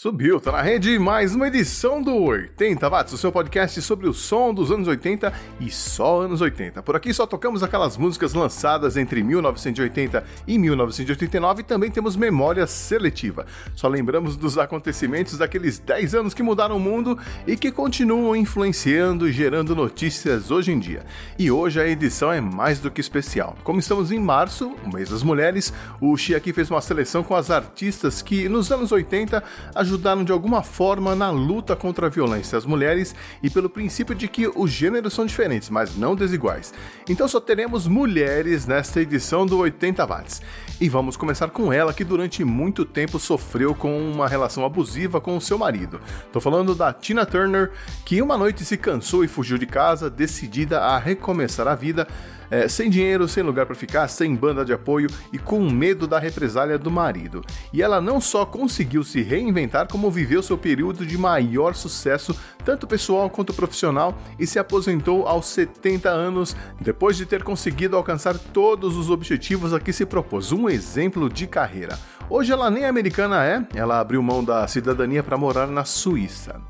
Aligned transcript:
Subiu, 0.00 0.40
tá 0.40 0.50
na 0.50 0.62
rede 0.62 0.98
mais 0.98 1.34
uma 1.34 1.48
edição 1.48 2.00
do 2.00 2.16
80 2.22 2.88
Watts, 2.88 3.12
o 3.12 3.18
seu 3.18 3.30
podcast 3.30 3.82
sobre 3.82 4.08
o 4.08 4.14
som 4.14 4.54
dos 4.54 4.72
anos 4.72 4.88
80 4.88 5.30
e 5.60 5.70
só 5.70 6.22
anos 6.22 6.40
80. 6.40 6.82
Por 6.82 6.96
aqui 6.96 7.12
só 7.12 7.26
tocamos 7.26 7.62
aquelas 7.62 7.98
músicas 7.98 8.32
lançadas 8.32 8.96
entre 8.96 9.22
1980 9.22 10.24
e 10.46 10.56
1989 10.56 11.60
e 11.60 11.64
também 11.64 11.90
temos 11.90 12.16
memória 12.16 12.66
seletiva. 12.66 13.44
Só 13.76 13.88
lembramos 13.88 14.38
dos 14.38 14.56
acontecimentos 14.56 15.36
daqueles 15.36 15.78
10 15.78 16.14
anos 16.14 16.32
que 16.32 16.42
mudaram 16.42 16.78
o 16.78 16.80
mundo 16.80 17.18
e 17.46 17.54
que 17.54 17.70
continuam 17.70 18.34
influenciando 18.34 19.28
e 19.28 19.32
gerando 19.32 19.76
notícias 19.76 20.50
hoje 20.50 20.72
em 20.72 20.78
dia. 20.78 21.04
E 21.38 21.50
hoje 21.50 21.78
a 21.78 21.86
edição 21.86 22.32
é 22.32 22.40
mais 22.40 22.80
do 22.80 22.90
que 22.90 23.02
especial. 23.02 23.54
Como 23.62 23.80
estamos 23.80 24.10
em 24.10 24.18
março, 24.18 24.74
o 24.82 24.94
mês 24.94 25.10
das 25.10 25.22
mulheres, 25.22 25.74
o 26.00 26.16
Xi 26.16 26.34
aqui 26.34 26.54
fez 26.54 26.70
uma 26.70 26.80
seleção 26.80 27.22
com 27.22 27.34
as 27.34 27.50
artistas 27.50 28.22
que 28.22 28.48
nos 28.48 28.72
anos 28.72 28.90
80 28.92 29.44
ajudaram 29.74 29.89
ajudaram 29.90 30.22
de 30.22 30.30
alguma 30.30 30.62
forma 30.62 31.16
na 31.16 31.30
luta 31.30 31.74
contra 31.74 32.06
a 32.06 32.10
violência 32.10 32.56
às 32.56 32.64
mulheres 32.64 33.14
e 33.42 33.50
pelo 33.50 33.68
princípio 33.68 34.14
de 34.14 34.28
que 34.28 34.46
os 34.46 34.70
gêneros 34.70 35.12
são 35.12 35.26
diferentes, 35.26 35.68
mas 35.68 35.96
não 35.96 36.14
desiguais. 36.14 36.72
Então 37.08 37.26
só 37.26 37.40
teremos 37.40 37.88
mulheres 37.88 38.66
nesta 38.66 39.00
edição 39.00 39.44
do 39.44 39.58
80 39.58 40.06
watts. 40.06 40.42
E 40.80 40.88
vamos 40.88 41.16
começar 41.16 41.48
com 41.50 41.72
ela 41.72 41.92
que 41.92 42.04
durante 42.04 42.44
muito 42.44 42.84
tempo 42.84 43.18
sofreu 43.18 43.74
com 43.74 43.98
uma 44.12 44.28
relação 44.28 44.64
abusiva 44.64 45.20
com 45.20 45.36
o 45.36 45.40
seu 45.40 45.58
marido. 45.58 46.00
Tô 46.32 46.40
falando 46.40 46.74
da 46.74 46.92
Tina 46.92 47.26
Turner, 47.26 47.72
que 48.04 48.22
uma 48.22 48.38
noite 48.38 48.64
se 48.64 48.76
cansou 48.76 49.24
e 49.24 49.28
fugiu 49.28 49.58
de 49.58 49.66
casa, 49.66 50.08
decidida 50.08 50.80
a 50.80 50.98
recomeçar 50.98 51.66
a 51.66 51.74
vida 51.74 52.06
é, 52.50 52.68
sem 52.68 52.90
dinheiro, 52.90 53.28
sem 53.28 53.42
lugar 53.42 53.66
para 53.66 53.74
ficar, 53.74 54.08
sem 54.08 54.34
banda 54.34 54.64
de 54.64 54.72
apoio 54.72 55.08
e 55.32 55.38
com 55.38 55.60
medo 55.70 56.06
da 56.06 56.18
represália 56.18 56.78
do 56.78 56.90
marido. 56.90 57.42
E 57.72 57.82
ela 57.82 58.00
não 58.00 58.20
só 58.20 58.44
conseguiu 58.44 59.04
se 59.04 59.22
reinventar, 59.22 59.86
como 59.88 60.10
viveu 60.10 60.42
seu 60.42 60.58
período 60.58 61.06
de 61.06 61.16
maior 61.16 61.74
sucesso, 61.74 62.34
tanto 62.64 62.86
pessoal 62.86 63.30
quanto 63.30 63.54
profissional, 63.54 64.18
e 64.38 64.46
se 64.46 64.58
aposentou 64.58 65.26
aos 65.26 65.46
70 65.46 66.08
anos, 66.08 66.56
depois 66.80 67.16
de 67.16 67.26
ter 67.26 67.42
conseguido 67.42 67.96
alcançar 67.96 68.36
todos 68.36 68.96
os 68.96 69.10
objetivos 69.10 69.72
a 69.72 69.80
que 69.80 69.92
se 69.92 70.04
propôs. 70.04 70.52
Um 70.52 70.68
exemplo 70.68 71.28
de 71.28 71.46
carreira. 71.46 71.98
Hoje 72.28 72.52
ela 72.52 72.70
nem 72.70 72.84
americana 72.84 73.44
é, 73.44 73.64
ela 73.74 73.98
abriu 73.98 74.22
mão 74.22 74.44
da 74.44 74.66
cidadania 74.68 75.22
para 75.22 75.36
morar 75.36 75.66
na 75.66 75.84
Suíça. 75.84 76.60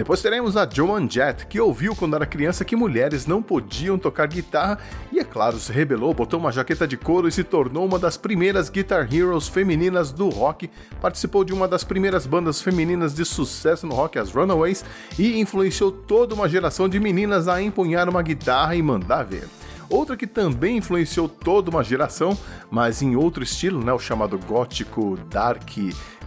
Depois 0.00 0.22
teremos 0.22 0.56
a 0.56 0.66
Joan 0.66 1.06
Jett, 1.06 1.44
que 1.44 1.60
ouviu 1.60 1.94
quando 1.94 2.16
era 2.16 2.24
criança 2.24 2.64
que 2.64 2.74
mulheres 2.74 3.26
não 3.26 3.42
podiam 3.42 3.98
tocar 3.98 4.26
guitarra 4.28 4.78
e, 5.12 5.18
é 5.18 5.24
claro, 5.24 5.58
se 5.58 5.70
rebelou, 5.70 6.14
botou 6.14 6.40
uma 6.40 6.50
jaqueta 6.50 6.88
de 6.88 6.96
couro 6.96 7.28
e 7.28 7.32
se 7.32 7.44
tornou 7.44 7.84
uma 7.84 7.98
das 7.98 8.16
primeiras 8.16 8.70
Guitar 8.70 9.06
Heroes 9.14 9.46
femininas 9.46 10.10
do 10.10 10.30
rock. 10.30 10.70
Participou 11.02 11.44
de 11.44 11.52
uma 11.52 11.68
das 11.68 11.84
primeiras 11.84 12.26
bandas 12.26 12.62
femininas 12.62 13.14
de 13.14 13.26
sucesso 13.26 13.86
no 13.86 13.94
rock, 13.94 14.18
as 14.18 14.30
Runaways, 14.30 14.86
e 15.18 15.38
influenciou 15.38 15.92
toda 15.92 16.34
uma 16.34 16.48
geração 16.48 16.88
de 16.88 16.98
meninas 16.98 17.46
a 17.46 17.60
empunhar 17.60 18.08
uma 18.08 18.22
guitarra 18.22 18.74
e 18.74 18.80
mandar 18.80 19.24
ver. 19.24 19.46
Outra 19.90 20.16
que 20.16 20.26
também 20.26 20.76
influenciou 20.76 21.28
toda 21.28 21.68
uma 21.68 21.82
geração, 21.82 22.38
mas 22.70 23.02
em 23.02 23.16
outro 23.16 23.42
estilo, 23.42 23.84
né, 23.84 23.92
o 23.92 23.98
chamado 23.98 24.38
gótico 24.38 25.18
dark 25.28 25.68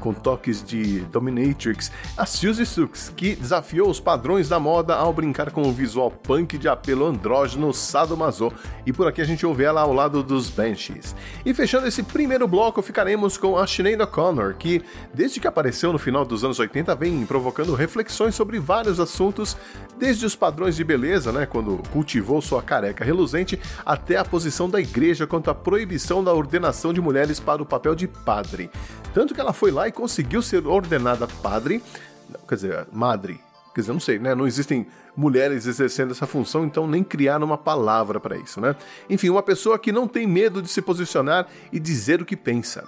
com 0.04 0.14
toques 0.14 0.62
de 0.62 1.00
dominatrix, 1.06 1.90
a 2.18 2.26
Suzy 2.26 2.66
Sux, 2.66 3.14
que 3.16 3.38
desafiou 3.38 3.90
os 3.90 4.02
padrões 4.02 4.50
da 4.50 4.59
moda 4.59 4.96
ao 4.96 5.14
brincar 5.14 5.50
com 5.50 5.62
o 5.62 5.72
visual 5.72 6.12
punk 6.12 6.58
de 6.58 6.68
apelo 6.68 7.06
andrógeno 7.06 7.74
sadomaso, 7.74 8.52
e 8.86 8.91
por 8.91 9.08
aqui 9.08 9.22
a 9.22 9.25
gente 9.25 9.46
ouve 9.46 9.64
ela 9.64 9.80
ao 9.80 9.94
lado 9.94 10.22
dos 10.22 10.50
Banshees. 10.50 11.16
E 11.46 11.53
fechando 11.53 11.88
esse 11.88 12.03
primeiro 12.03 12.50
bloco, 12.50 12.81
ficaremos 12.81 13.38
com 13.38 13.58
a 13.58 13.66
Sinead 13.66 14.02
O'Connor, 14.02 14.56
que 14.56 14.81
desde 15.14 15.40
que 15.40 15.47
apareceu 15.47 15.94
no 15.94 16.00
final 16.00 16.25
dos 16.25 16.44
anos 16.44 16.59
80 16.59 16.94
vem 16.96 17.25
provocando 17.25 17.74
reflexões 17.74 18.35
sobre 18.35 18.59
vários 18.59 19.00
assuntos, 19.00 19.56
desde 19.97 20.25
os 20.25 20.35
padrões 20.35 20.75
de 20.75 20.84
beleza, 20.84 21.31
né, 21.31 21.46
quando 21.46 21.81
cultivou 21.94 22.41
sua 22.41 22.62
careca 22.62 23.06
reluzente, 23.06 23.58
até 23.85 24.18
a 24.18 24.25
posição 24.25 24.70
da 24.70 24.81
igreja 24.81 25.25
quanto 25.25 25.50
à 25.50 25.56
proibição 25.56 26.22
da 26.22 26.34
ordenação 26.34 26.91
de 26.91 27.00
mulheres 27.00 27.40
para 27.40 27.64
o 27.64 27.66
papel 27.66 27.96
de 27.96 28.06
padre. 28.06 28.70
Tanto 29.13 29.34
que 29.34 29.40
ela 29.40 29.53
foi 29.53 29.72
lá 29.72 29.88
e 29.88 29.91
conseguiu 29.91 30.41
ser 30.41 30.66
ordenada 30.66 31.28
padre, 31.28 31.84
quer 32.47 32.56
dizer, 32.56 32.88
madre. 32.91 33.40
Quer 33.74 33.81
dizer, 33.81 33.94
não 33.94 34.00
sei, 34.00 34.19
né? 34.19 34.35
Não 34.35 34.46
existem 34.46 34.85
mulheres 35.16 35.66
exercendo 35.66 36.12
essa 36.12 36.28
função, 36.28 36.63
então 36.63 36.88
nem 36.88 37.03
criaram 37.03 37.46
uma 37.46 37.57
palavra 37.57 38.19
para 38.19 38.38
isso, 38.38 38.62
né? 38.62 38.75
Enfim, 39.09 39.29
uma 39.29 39.41
pessoa 39.41 39.79
que 39.79 39.91
não 39.91 40.07
tem 40.07 40.28
medo 40.28 40.62
de 40.62 40.68
se 40.68 40.81
posicionar 40.81 41.47
e 41.72 41.79
dizer 41.79 42.22
o 42.22 42.25
que 42.25 42.35
pensa. 42.35 42.88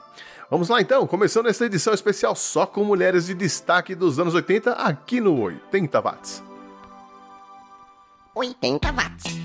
Vamos 0.49 0.69
lá 0.69 0.79
então, 0.79 1.07
começando 1.07 1.47
essa 1.47 1.65
edição 1.65 1.93
especial 1.93 2.35
só 2.35 2.67
com 2.67 2.83
mulheres 2.83 3.25
de 3.25 3.33
destaque 3.33 3.95
dos 3.95 4.19
anos 4.19 4.35
80 4.35 4.73
aqui 4.73 5.19
no 5.19 5.39
80 5.41 5.99
Watts. 5.99 6.43
80 8.35 8.91
Watts. 8.91 9.44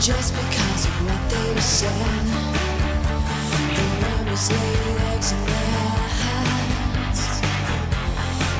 Just 0.00 0.32
because 0.32 0.86
of 0.86 1.06
what 1.06 1.30
they 1.30 1.60
said. 1.60 1.90
The 3.74 3.82
worms 4.00 4.50
lay 4.52 4.74
eggs 5.12 5.32
in 5.32 5.44
their 5.44 6.08
hands, 6.22 7.20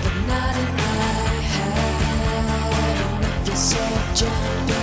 but 0.02 0.14
not 0.26 0.56
in 0.56 0.70
my 0.74 1.40
head. 1.54 2.94
And 3.14 3.24
if 3.24 3.48
you 3.48 3.56
said 3.56 4.16
jump 4.16 4.77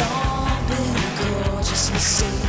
all 0.00 0.62
been 0.66 0.96
a 0.96 1.44
gorgeous 1.44 1.90
mistake. 1.92 2.43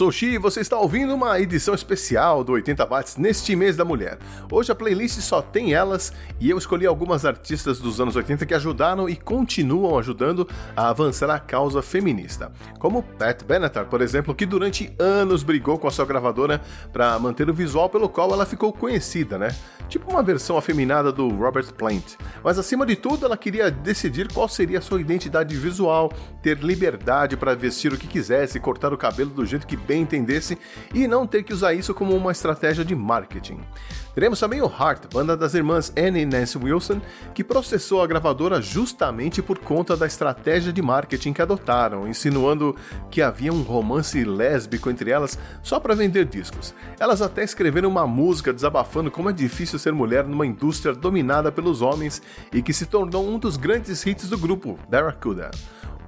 Sou 0.00 0.08
o 0.08 0.12
Xi 0.12 0.28
e 0.28 0.38
você 0.38 0.62
está 0.62 0.78
ouvindo 0.78 1.14
uma 1.14 1.38
edição 1.38 1.74
especial 1.74 2.42
do 2.42 2.52
80 2.52 2.86
Watts 2.86 3.18
neste 3.18 3.54
mês 3.54 3.76
da 3.76 3.84
mulher. 3.84 4.18
Hoje 4.50 4.72
a 4.72 4.74
playlist 4.74 5.20
só 5.20 5.42
tem 5.42 5.74
elas 5.74 6.10
e 6.40 6.48
eu 6.48 6.56
escolhi 6.56 6.86
algumas 6.86 7.26
artistas 7.26 7.78
dos 7.78 8.00
anos 8.00 8.16
80 8.16 8.46
que 8.46 8.54
ajudaram 8.54 9.10
e 9.10 9.14
continuam 9.14 9.98
ajudando 9.98 10.48
a 10.74 10.88
avançar 10.88 11.28
a 11.28 11.38
causa 11.38 11.82
feminista. 11.82 12.50
Como 12.78 13.02
Pat 13.02 13.44
Benatar, 13.44 13.88
por 13.88 14.00
exemplo, 14.00 14.34
que 14.34 14.46
durante 14.46 14.90
anos 14.98 15.42
brigou 15.42 15.76
com 15.76 15.86
a 15.86 15.90
sua 15.90 16.06
gravadora 16.06 16.62
para 16.90 17.18
manter 17.18 17.50
o 17.50 17.54
visual 17.54 17.90
pelo 17.90 18.08
qual 18.08 18.32
ela 18.32 18.46
ficou 18.46 18.72
conhecida, 18.72 19.36
né? 19.36 19.54
Tipo 19.90 20.10
uma 20.10 20.22
versão 20.22 20.56
afeminada 20.56 21.12
do 21.12 21.28
Robert 21.28 21.74
Plant. 21.74 22.14
Mas 22.42 22.58
acima 22.58 22.86
de 22.86 22.96
tudo, 22.96 23.26
ela 23.26 23.36
queria 23.36 23.70
decidir 23.70 24.32
qual 24.32 24.48
seria 24.48 24.78
a 24.78 24.82
sua 24.82 25.00
identidade 25.00 25.54
visual, 25.56 26.10
ter 26.40 26.58
liberdade 26.60 27.36
para 27.36 27.54
vestir 27.54 27.92
o 27.92 27.98
que 27.98 28.06
quisesse, 28.06 28.60
cortar 28.60 28.94
o 28.94 28.96
cabelo 28.96 29.30
do 29.30 29.44
jeito 29.44 29.66
que 29.66 29.76
bem 29.90 30.02
entendesse 30.02 30.56
e 30.94 31.08
não 31.08 31.26
ter 31.26 31.42
que 31.42 31.52
usar 31.52 31.74
isso 31.74 31.92
como 31.92 32.14
uma 32.14 32.30
estratégia 32.30 32.84
de 32.84 32.94
marketing. 32.94 33.58
Teremos 34.14 34.38
também 34.38 34.62
o 34.62 34.66
Heart, 34.66 35.12
banda 35.12 35.36
das 35.36 35.54
irmãs 35.54 35.92
Anne 35.96 36.20
e 36.20 36.26
Nancy 36.26 36.58
Wilson, 36.58 37.00
que 37.34 37.42
processou 37.42 38.00
a 38.00 38.06
gravadora 38.06 38.62
justamente 38.62 39.42
por 39.42 39.58
conta 39.58 39.96
da 39.96 40.06
estratégia 40.06 40.72
de 40.72 40.80
marketing 40.80 41.32
que 41.32 41.42
adotaram, 41.42 42.06
insinuando 42.06 42.76
que 43.10 43.20
havia 43.20 43.52
um 43.52 43.62
romance 43.62 44.22
lésbico 44.22 44.90
entre 44.90 45.10
elas 45.10 45.36
só 45.60 45.80
para 45.80 45.96
vender 45.96 46.24
discos. 46.24 46.72
Elas 46.98 47.20
até 47.20 47.42
escreveram 47.42 47.88
uma 47.88 48.06
música 48.06 48.52
desabafando 48.52 49.10
como 49.10 49.30
é 49.30 49.32
difícil 49.32 49.78
ser 49.78 49.92
mulher 49.92 50.24
numa 50.24 50.46
indústria 50.46 50.94
dominada 50.94 51.50
pelos 51.50 51.82
homens 51.82 52.22
e 52.52 52.62
que 52.62 52.72
se 52.72 52.86
tornou 52.86 53.26
um 53.26 53.40
dos 53.40 53.56
grandes 53.56 54.06
hits 54.06 54.28
do 54.28 54.38
grupo, 54.38 54.78
Barracuda. 54.88 55.50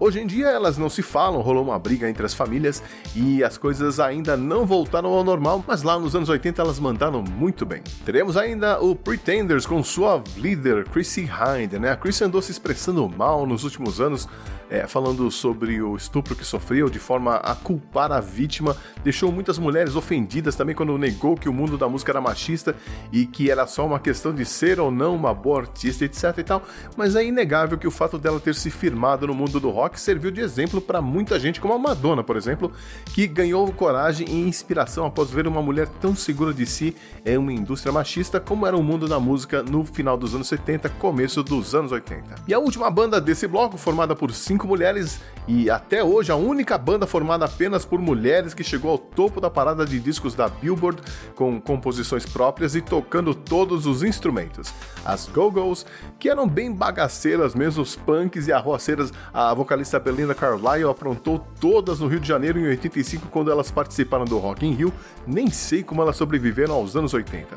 Hoje 0.02 0.18
em 0.18 0.26
dia 0.26 0.48
elas 0.48 0.76
não 0.76 0.90
se 0.90 1.00
falam, 1.00 1.40
rolou 1.40 1.62
uma 1.62 1.78
briga 1.78 2.10
entre 2.10 2.26
as 2.26 2.34
famílias 2.34 2.82
e 3.14 3.44
as 3.44 3.56
coisas 3.56 4.00
ainda 4.00 4.36
não 4.36 4.66
voltaram 4.66 5.10
ao 5.10 5.22
normal, 5.22 5.64
mas 5.64 5.84
lá 5.84 5.96
nos 5.96 6.16
anos 6.16 6.28
80 6.28 6.60
elas 6.60 6.80
mandaram 6.80 7.22
muito 7.22 7.64
bem. 7.64 7.82
Teremos 8.04 8.36
ainda 8.36 8.80
o 8.80 8.96
Pretenders 8.96 9.64
com 9.64 9.80
sua 9.80 10.20
líder 10.36 10.88
Chrissy 10.88 11.20
Hind, 11.20 11.74
né? 11.74 11.92
A 11.92 11.96
Chrissy 11.96 12.24
andou 12.24 12.42
se 12.42 12.50
expressando 12.50 13.08
mal 13.08 13.46
nos 13.46 13.62
últimos 13.62 14.00
anos 14.00 14.28
é, 14.72 14.86
falando 14.86 15.30
sobre 15.30 15.82
o 15.82 15.94
estupro 15.94 16.34
que 16.34 16.46
sofreu 16.46 16.88
de 16.88 16.98
forma 16.98 17.36
a 17.36 17.54
culpar 17.54 18.10
a 18.10 18.20
vítima, 18.20 18.74
deixou 19.04 19.30
muitas 19.30 19.58
mulheres 19.58 19.94
ofendidas 19.94 20.56
também 20.56 20.74
quando 20.74 20.96
negou 20.96 21.36
que 21.36 21.46
o 21.46 21.52
mundo 21.52 21.76
da 21.76 21.86
música 21.86 22.10
era 22.10 22.22
machista 22.22 22.74
e 23.12 23.26
que 23.26 23.50
era 23.50 23.66
só 23.66 23.84
uma 23.84 24.00
questão 24.00 24.34
de 24.34 24.46
ser 24.46 24.80
ou 24.80 24.90
não 24.90 25.14
uma 25.14 25.34
boa 25.34 25.60
artista, 25.60 26.06
etc 26.06 26.38
e 26.38 26.42
tal. 26.42 26.62
Mas 26.96 27.14
é 27.14 27.22
inegável 27.22 27.76
que 27.76 27.86
o 27.86 27.90
fato 27.90 28.18
dela 28.18 28.40
ter 28.40 28.54
se 28.54 28.70
firmado 28.70 29.26
no 29.26 29.34
mundo 29.34 29.60
do 29.60 29.68
rock 29.68 30.00
serviu 30.00 30.30
de 30.30 30.40
exemplo 30.40 30.80
para 30.80 31.02
muita 31.02 31.38
gente, 31.38 31.60
como 31.60 31.74
a 31.74 31.78
Madonna, 31.78 32.24
por 32.24 32.38
exemplo, 32.38 32.72
que 33.12 33.26
ganhou 33.26 33.70
coragem 33.72 34.26
e 34.26 34.48
inspiração 34.48 35.04
após 35.04 35.30
ver 35.30 35.46
uma 35.46 35.60
mulher 35.60 35.86
tão 36.00 36.16
segura 36.16 36.54
de 36.54 36.64
si 36.64 36.96
em 37.26 37.36
uma 37.36 37.52
indústria 37.52 37.92
machista 37.92 38.40
como 38.40 38.66
era 38.66 38.76
o 38.76 38.82
mundo 38.82 39.06
da 39.06 39.20
música 39.20 39.62
no 39.62 39.84
final 39.84 40.16
dos 40.16 40.34
anos 40.34 40.48
70, 40.48 40.88
começo 40.88 41.42
dos 41.42 41.74
anos 41.74 41.92
80. 41.92 42.36
E 42.48 42.54
a 42.54 42.58
última 42.58 42.90
banda 42.90 43.20
desse 43.20 43.46
bloco, 43.46 43.76
formada 43.76 44.16
por 44.16 44.32
cinco 44.32 44.61
cinco 44.62 44.68
mulheres 44.68 45.20
e 45.48 45.68
até 45.68 46.04
hoje 46.04 46.30
a 46.30 46.36
única 46.36 46.78
banda 46.78 47.04
formada 47.04 47.44
apenas 47.44 47.84
por 47.84 48.00
mulheres 48.00 48.54
que 48.54 48.62
chegou 48.62 48.92
ao 48.92 48.98
topo 48.98 49.40
da 49.40 49.50
parada 49.50 49.84
de 49.84 49.98
discos 49.98 50.36
da 50.36 50.48
Billboard 50.48 51.02
com 51.34 51.60
composições 51.60 52.24
próprias 52.24 52.76
e 52.76 52.80
tocando 52.80 53.34
todos 53.34 53.84
os 53.86 54.04
instrumentos. 54.04 54.72
As 55.04 55.26
Go-Go's, 55.26 55.84
que 56.16 56.28
eram 56.28 56.46
bem 56.46 56.72
bagaceiras 56.72 57.56
mesmo, 57.56 57.82
os 57.82 57.96
punks 57.96 58.46
e 58.46 58.52
arroaceiras, 58.52 59.12
a 59.34 59.52
vocalista 59.52 59.98
Belinda 59.98 60.32
Carlisle 60.32 60.88
aprontou 60.88 61.44
todas 61.60 61.98
no 61.98 62.06
Rio 62.06 62.20
de 62.20 62.28
Janeiro 62.28 62.60
em 62.60 62.68
85 62.68 63.26
quando 63.28 63.50
elas 63.50 63.68
participaram 63.70 64.24
do 64.24 64.38
Rock 64.38 64.64
in 64.64 64.74
Rio, 64.74 64.92
nem 65.26 65.50
sei 65.50 65.82
como 65.82 66.02
elas 66.02 66.16
sobreviveram 66.16 66.74
aos 66.74 66.94
anos 66.94 67.12
80. 67.12 67.48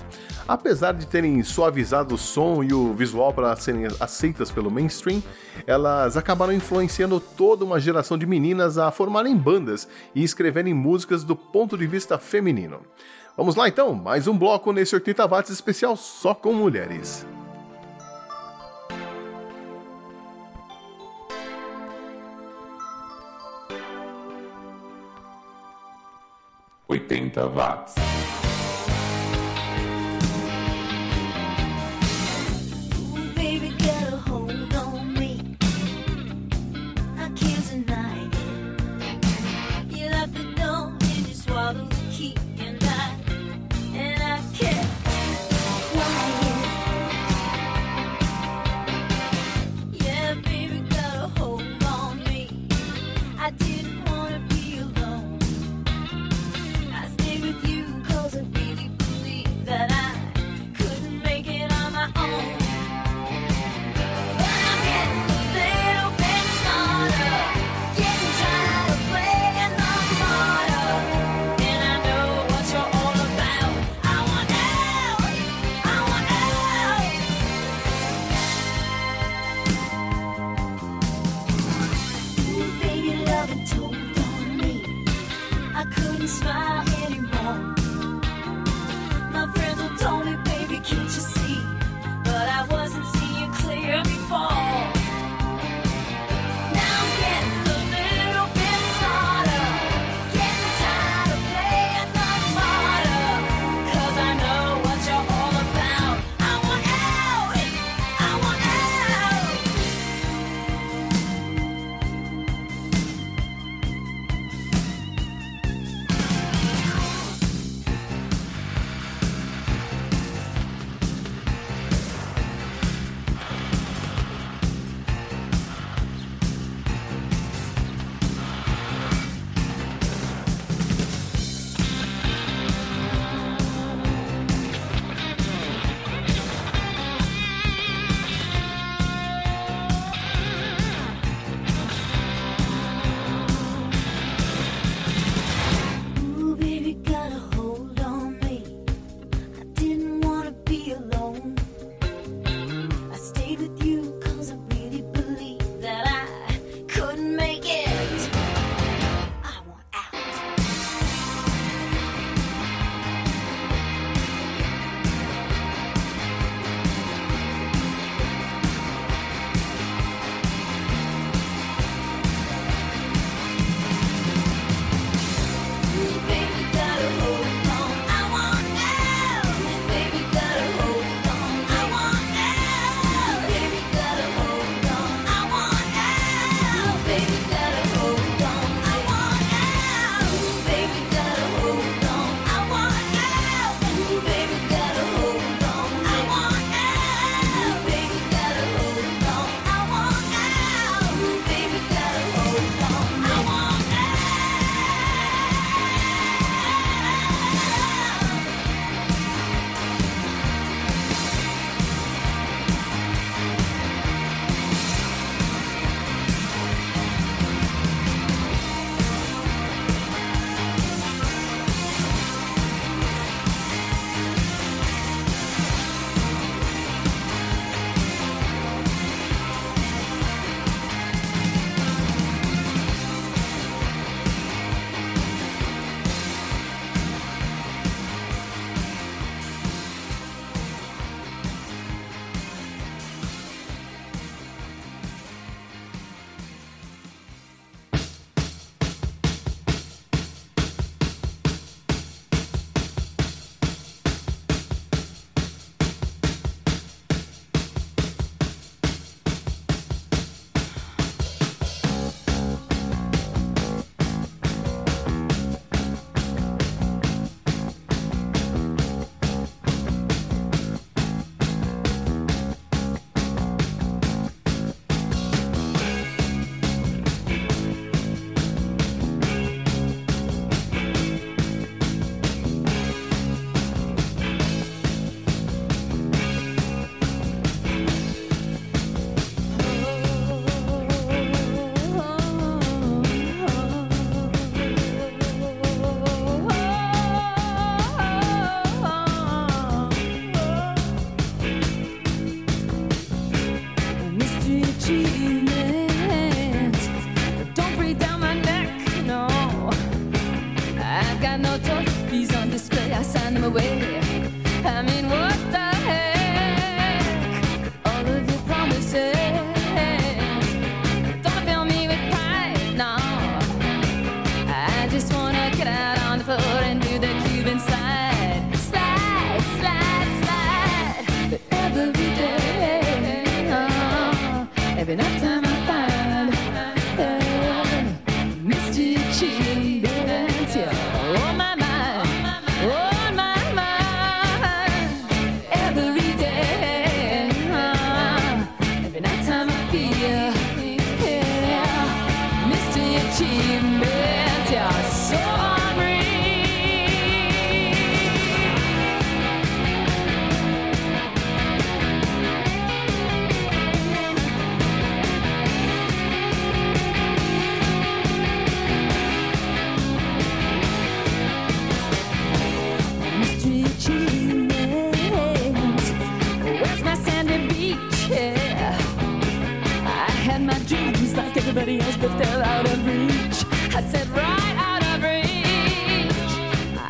Apesar 0.48 0.94
de 0.94 1.06
terem 1.06 1.42
suavizado 1.44 2.16
o 2.16 2.18
som 2.18 2.64
e 2.64 2.74
o 2.74 2.94
visual 2.94 3.32
para 3.32 3.56
serem 3.56 3.86
aceitas 4.00 4.50
pelo 4.50 4.72
mainstream, 4.72 5.22
elas 5.68 6.18
acabaram 6.18 6.52
influenciando 6.54 6.85
influenciando 6.86 7.20
toda 7.20 7.66
uma 7.66 7.80
geração 7.80 8.18
de 8.18 8.26
meninas 8.26 8.78
a 8.78 8.92
formarem 8.92 9.36
bandas 9.36 9.88
e 10.14 10.24
escreverem 10.24 10.74
músicas 10.74 11.24
do 11.24 11.36
ponto 11.36 11.78
de 11.78 11.88
vista 11.88 12.18
feminino. 12.18 12.82
Vamos 13.36 13.56
lá 13.56 13.68
então, 13.68 13.94
mais 13.94 14.28
um 14.28 14.38
bloco 14.38 14.72
nesse 14.72 14.96
80 14.96 15.28
watts 15.28 15.52
especial 15.52 15.98
só 15.98 16.34
com 16.34 16.54
mulheres. 16.54 17.26
Oitenta 26.88 27.48
watts. 27.48 28.25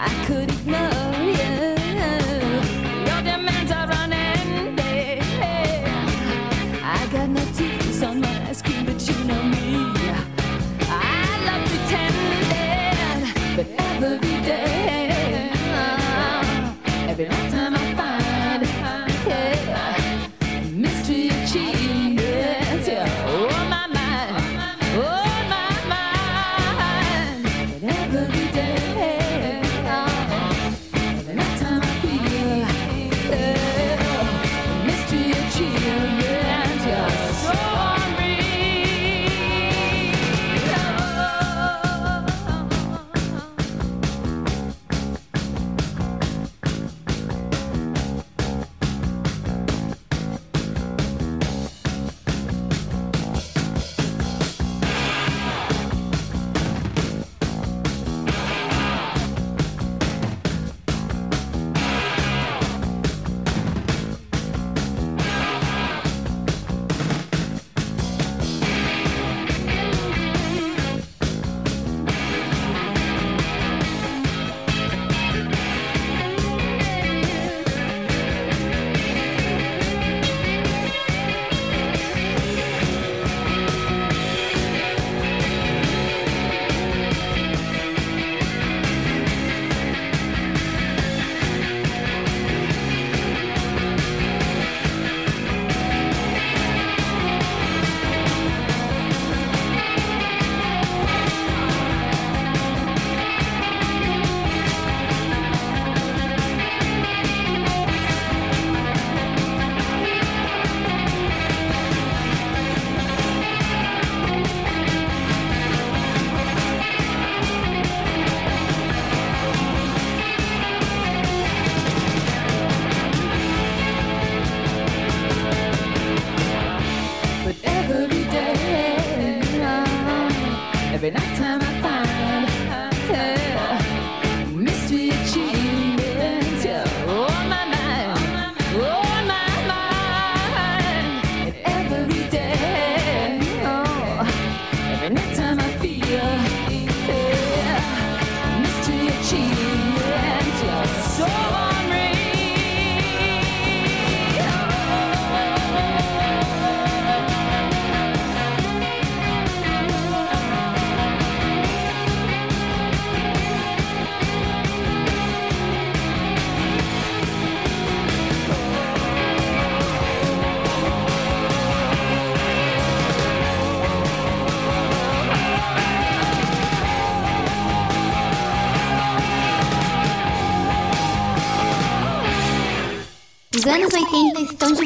I 0.08 0.26
could 0.28 0.52
ignore 0.52 0.95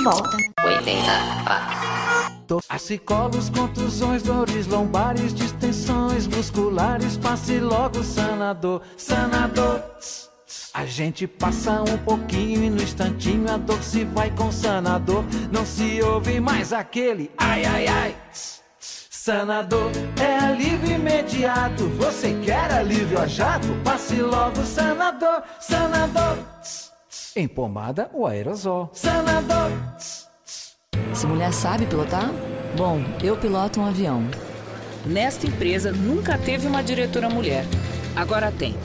volta. 0.10 0.38
Acicolos, 2.68 3.50
contusões, 3.50 4.24
dores 4.24 4.66
lombares, 4.66 5.34
distensões 5.34 6.26
musculares, 6.28 7.18
passe 7.18 7.60
logo 7.60 8.04
sanador, 8.04 8.82
sanador. 8.98 9.82
A 10.74 10.86
gente 10.86 11.28
passa 11.28 11.82
um 11.82 11.98
pouquinho 12.00 12.64
e 12.64 12.70
no 12.70 12.82
instantinho 12.82 13.52
a 13.52 13.58
dor 13.58 13.82
se 13.84 14.04
vai 14.06 14.32
com 14.32 14.52
sanador. 14.52 15.24
Não 15.52 15.66
se 15.66 16.02
ouve 16.02 16.40
mais 16.40 16.74
aquele 16.74 17.32
ai 17.38 17.66
ai 17.66 17.88
ai. 17.88 18.16
Sanador 18.80 19.92
é 20.20 20.38
alívio 20.38 20.96
imediato. 20.96 21.88
Você 21.98 22.34
quer 22.44 22.72
alívio 22.72 23.20
a 23.20 23.28
jato? 23.28 23.68
Passe 23.84 24.16
logo 24.22 24.64
sanador, 24.64 25.44
sanador. 25.60 26.38
Em 27.40 27.48
pomada 27.48 28.10
ou 28.14 28.28
aerosol. 28.28 28.90
Sanador. 28.92 29.72
Se 31.14 31.26
mulher 31.26 31.54
sabe 31.54 31.86
pilotar? 31.86 32.30
Bom, 32.76 33.02
eu 33.24 33.38
piloto 33.38 33.80
um 33.80 33.86
avião. 33.86 34.22
Nesta 35.06 35.48
empresa 35.48 35.90
nunca 35.90 36.38
teve 36.38 36.68
uma 36.68 36.84
diretora 36.84 37.30
mulher. 37.30 37.64
Agora 38.14 38.52
tem. 38.52 38.76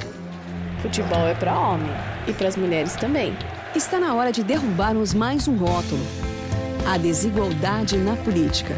Futebol 0.80 1.26
é 1.26 1.34
para 1.34 1.58
homem 1.58 1.90
e 2.28 2.32
para 2.32 2.46
as 2.46 2.56
mulheres 2.56 2.94
também. 2.94 3.36
Está 3.74 3.98
na 3.98 4.14
hora 4.14 4.30
de 4.30 4.44
derrubarmos 4.44 5.12
mais 5.12 5.48
um 5.48 5.56
rótulo: 5.56 6.06
a 6.86 6.96
desigualdade 6.96 7.96
na 7.96 8.14
política. 8.14 8.76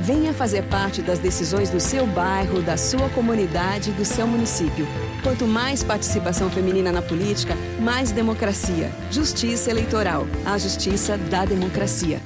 Venha 0.00 0.34
fazer 0.34 0.62
parte 0.64 1.00
das 1.00 1.20
decisões 1.20 1.70
do 1.70 1.78
seu 1.78 2.08
bairro, 2.08 2.60
da 2.60 2.76
sua 2.76 3.08
comunidade, 3.10 3.92
do 3.92 4.04
seu 4.04 4.26
município. 4.26 4.84
Quanto 5.26 5.44
mais 5.44 5.82
participação 5.82 6.48
feminina 6.48 6.92
na 6.92 7.02
política, 7.02 7.56
mais 7.80 8.12
democracia. 8.12 8.92
Justiça 9.10 9.72
eleitoral. 9.72 10.24
A 10.44 10.56
justiça 10.56 11.18
da 11.18 11.44
democracia. 11.44 12.20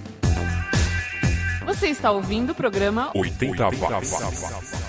Você 1.65 1.87
está 1.87 2.11
ouvindo 2.11 2.51
o 2.51 2.55
programa 2.55 3.11
80 3.15 3.71
watts. 3.71 4.80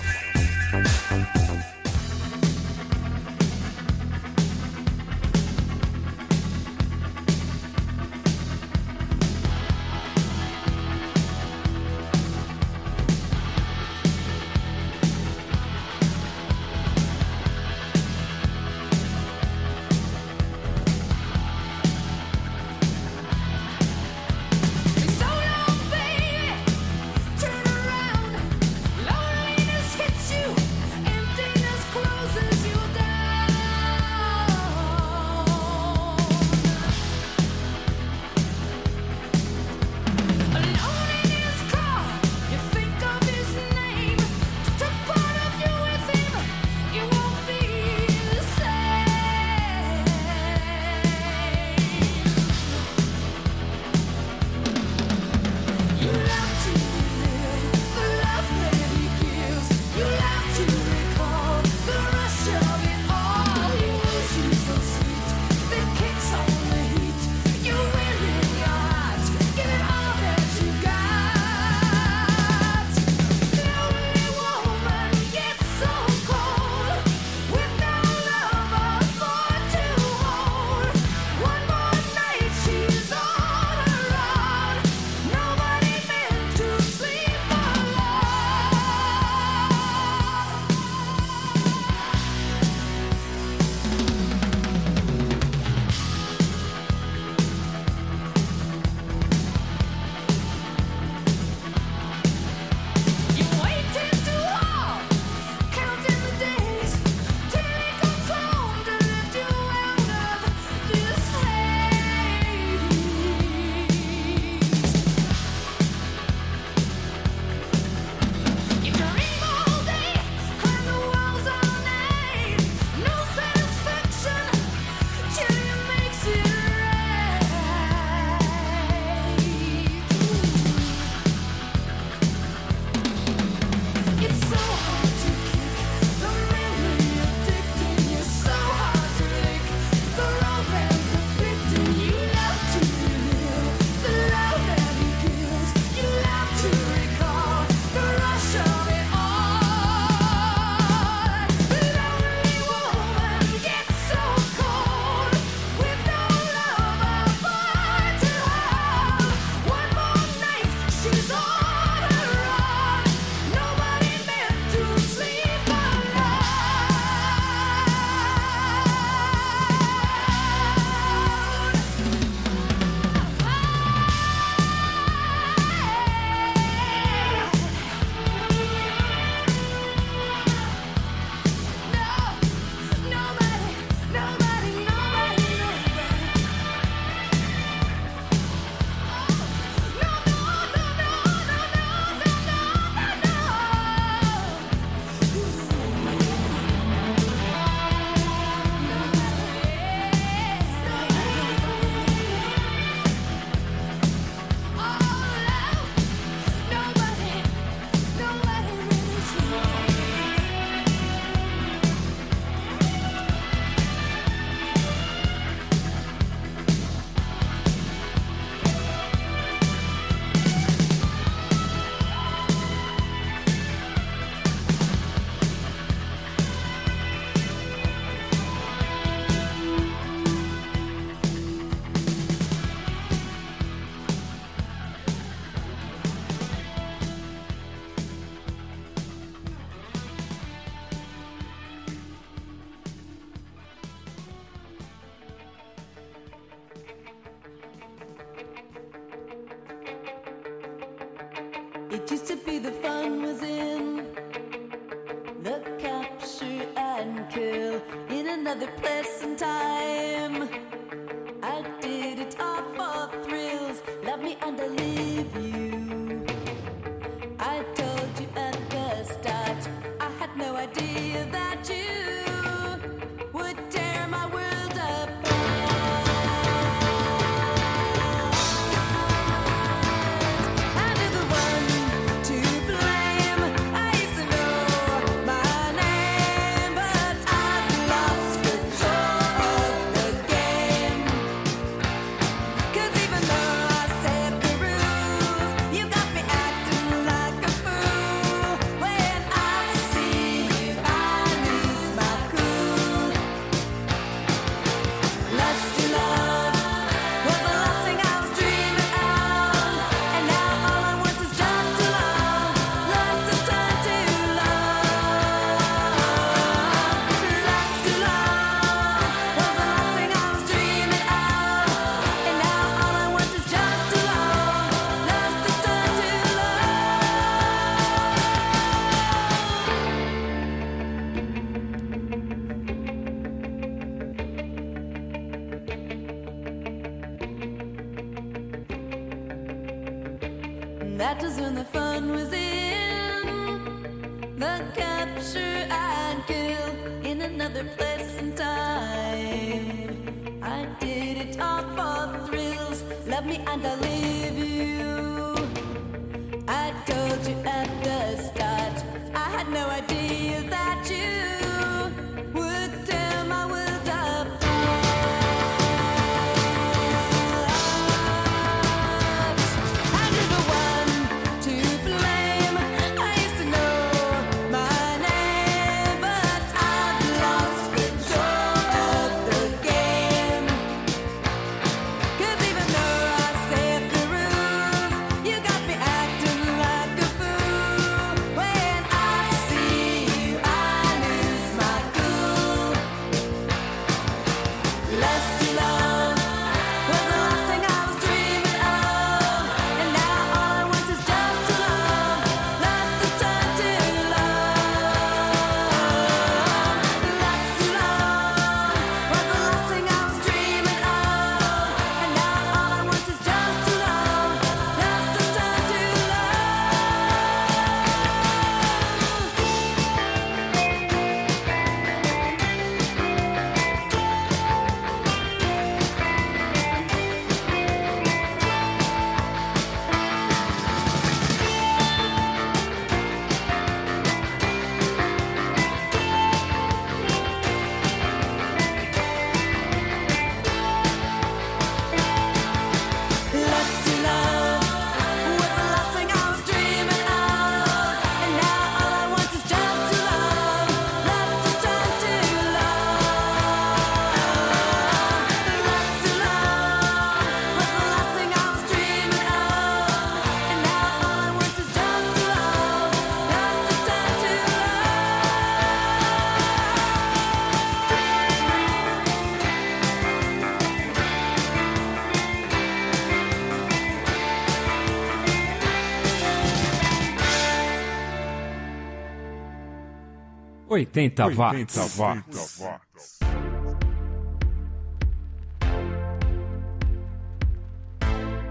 80 480.94 481.34
watts. 481.36 481.78
80 481.78 482.00
watts. 482.00 482.41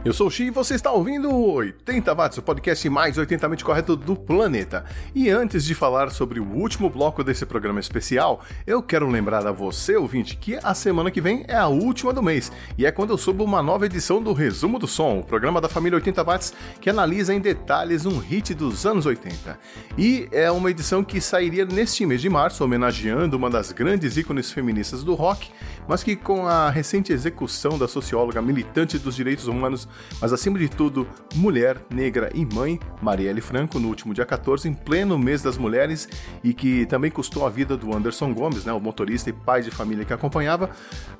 Eu 0.03 0.13
sou 0.13 0.25
o 0.25 0.31
Xi 0.31 0.45
e 0.45 0.49
você 0.49 0.73
está 0.73 0.91
ouvindo 0.91 1.29
o 1.29 1.53
80 1.53 2.15
Watts, 2.15 2.39
o 2.39 2.41
podcast 2.41 2.89
mais 2.89 3.17
80mente 3.17 3.63
correto 3.63 3.95
do 3.95 4.15
planeta. 4.15 4.83
E 5.13 5.29
antes 5.29 5.63
de 5.63 5.75
falar 5.75 6.09
sobre 6.09 6.39
o 6.39 6.43
último 6.43 6.89
bloco 6.89 7.23
desse 7.23 7.45
programa 7.45 7.79
especial, 7.79 8.43
eu 8.65 8.81
quero 8.81 9.07
lembrar 9.07 9.45
a 9.45 9.51
você, 9.51 9.95
ouvinte, 9.95 10.35
que 10.37 10.57
a 10.63 10.73
semana 10.73 11.11
que 11.11 11.21
vem 11.21 11.45
é 11.47 11.55
a 11.55 11.67
última 11.67 12.11
do 12.11 12.23
mês 12.23 12.51
e 12.79 12.83
é 12.83 12.91
quando 12.91 13.11
eu 13.11 13.17
subo 13.17 13.43
uma 13.43 13.61
nova 13.61 13.85
edição 13.85 14.23
do 14.23 14.33
Resumo 14.33 14.79
do 14.79 14.87
Som, 14.87 15.19
o 15.19 15.23
programa 15.23 15.61
da 15.61 15.69
família 15.69 15.97
80 15.97 16.23
Watts 16.23 16.53
que 16.81 16.89
analisa 16.89 17.31
em 17.31 17.39
detalhes 17.39 18.03
um 18.03 18.17
hit 18.17 18.55
dos 18.55 18.87
anos 18.87 19.05
80. 19.05 19.59
E 19.99 20.27
é 20.31 20.49
uma 20.49 20.71
edição 20.71 21.03
que 21.03 21.21
sairia 21.21 21.63
neste 21.63 22.07
mês 22.07 22.21
de 22.21 22.29
março, 22.29 22.63
homenageando 22.63 23.37
uma 23.37 23.51
das 23.51 23.71
grandes 23.71 24.17
ícones 24.17 24.51
feministas 24.51 25.03
do 25.03 25.13
rock, 25.13 25.51
mas 25.87 26.03
que 26.03 26.15
com 26.15 26.47
a 26.47 26.69
recente 26.69 27.11
execução 27.11 27.77
da 27.77 27.87
socióloga 27.87 28.41
militante 28.41 28.97
dos 28.97 29.15
direitos 29.15 29.47
humanos 29.47 29.87
mas 30.19 30.33
acima 30.33 30.57
de 30.57 30.69
tudo, 30.69 31.07
mulher, 31.35 31.77
negra 31.89 32.29
e 32.33 32.45
mãe, 32.45 32.79
Marielle 33.01 33.41
Franco, 33.41 33.79
no 33.79 33.87
último 33.87 34.13
dia 34.13 34.25
14, 34.25 34.67
em 34.67 34.73
pleno 34.73 35.17
mês 35.17 35.41
das 35.41 35.57
mulheres, 35.57 36.07
e 36.43 36.53
que 36.53 36.85
também 36.85 37.11
custou 37.11 37.45
a 37.45 37.49
vida 37.49 37.75
do 37.77 37.95
Anderson 37.95 38.33
Gomes, 38.33 38.65
né, 38.65 38.73
o 38.73 38.79
motorista 38.79 39.29
e 39.29 39.33
pai 39.33 39.61
de 39.61 39.71
família 39.71 40.05
que 40.05 40.13
acompanhava, 40.13 40.69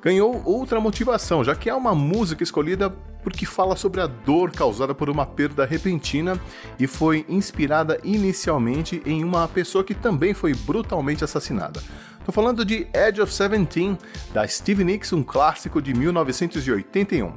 ganhou 0.00 0.42
outra 0.44 0.80
motivação, 0.80 1.42
já 1.44 1.54
que 1.54 1.68
é 1.68 1.74
uma 1.74 1.94
música 1.94 2.42
escolhida 2.42 2.90
porque 3.22 3.46
fala 3.46 3.76
sobre 3.76 4.00
a 4.00 4.06
dor 4.06 4.50
causada 4.50 4.94
por 4.94 5.08
uma 5.08 5.24
perda 5.24 5.64
repentina 5.64 6.40
e 6.78 6.86
foi 6.86 7.24
inspirada 7.28 7.98
inicialmente 8.02 9.00
em 9.06 9.22
uma 9.22 9.46
pessoa 9.46 9.84
que 9.84 9.94
também 9.94 10.34
foi 10.34 10.54
brutalmente 10.54 11.22
assassinada. 11.22 11.80
Tô 12.24 12.30
falando 12.30 12.64
de 12.64 12.86
Edge 12.94 13.20
of 13.20 13.32
Seventeen, 13.32 13.98
da 14.32 14.46
Stevie 14.46 14.84
Nicks, 14.84 15.12
um 15.12 15.24
clássico 15.24 15.82
de 15.82 15.92
1981. 15.92 17.32